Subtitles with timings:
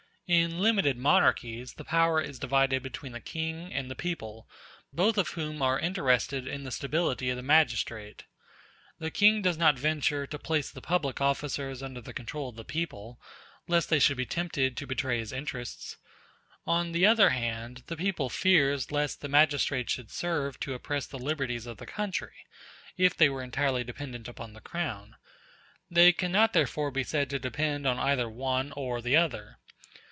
[0.33, 4.47] In limited monarchies the power is divided between the King and the people,
[4.93, 8.23] both of whom are interested in the stability of the magistrate.
[8.99, 12.63] The King does not venture to place the public officers under the control of the
[12.63, 13.19] people,
[13.67, 15.97] lest they should be tempted to betray his interests;
[16.65, 21.19] on the other hand, the people fears lest the magistrates should serve to oppress the
[21.19, 22.45] liberties of the country,
[22.95, 25.17] if they were entirely dependent upon the Crown;
[25.89, 29.57] they cannot therefore be said to depend on either one or the other.